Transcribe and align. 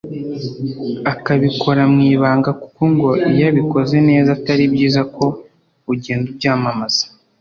akabikora 1.13 1.81
mu 1.93 1.99
ibanga 2.13 2.51
kuko 2.61 2.81
ngo 2.93 3.09
iyo 3.31 3.47
ukoze 3.63 3.97
neza 4.09 4.29
atari 4.37 4.63
byiza 4.73 5.01
ko 5.15 5.25
ugenda 5.93 6.25
ubyamamaza 6.33 7.03